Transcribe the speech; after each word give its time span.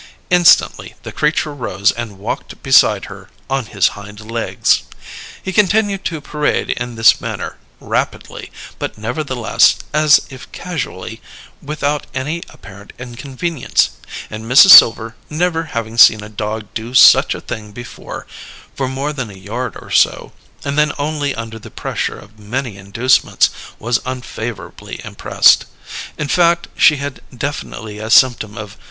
Instantly 0.31 0.95
the 1.03 1.11
creature 1.11 1.53
rose 1.53 1.91
and 1.91 2.17
walked 2.17 2.63
beside 2.63 3.05
her 3.05 3.29
on 3.51 3.67
his 3.67 3.89
hind 3.89 4.31
legs. 4.31 4.81
He 5.43 5.53
continued 5.53 6.03
to 6.05 6.19
parade 6.19 6.71
in 6.71 6.95
this 6.95 7.21
manner, 7.21 7.57
rapidly, 7.79 8.51
but 8.79 8.97
nevertheless 8.97 9.75
as 9.93 10.23
if 10.31 10.51
casually, 10.51 11.21
without 11.61 12.07
any 12.15 12.41
apparent 12.49 12.93
inconvenience; 12.97 13.91
and 14.31 14.45
Mrs. 14.45 14.71
Silver, 14.71 15.15
never 15.29 15.65
having 15.65 15.99
seen 15.99 16.23
a 16.23 16.29
dog 16.29 16.65
do 16.73 16.95
such 16.95 17.35
a 17.35 17.39
thing 17.39 17.71
before, 17.71 18.25
for 18.73 18.87
more 18.87 19.13
than 19.13 19.29
a 19.29 19.33
yard 19.35 19.77
or 19.79 19.91
so, 19.91 20.31
and 20.65 20.79
then 20.79 20.91
only 20.97 21.35
under 21.35 21.59
the 21.59 21.69
pressure 21.69 22.17
of 22.17 22.39
many 22.39 22.75
inducements, 22.75 23.51
was 23.77 24.01
unfavourably 24.07 24.99
impressed. 25.03 25.65
In 26.17 26.27
fact, 26.27 26.69
she 26.75 26.95
had 26.95 27.21
definitely 27.37 27.99
a 27.99 28.09
symptom 28.09 28.57
of 28.57 28.71
M. 28.71 28.77